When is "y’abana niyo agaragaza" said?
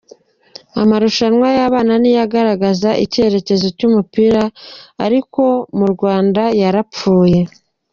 1.57-2.89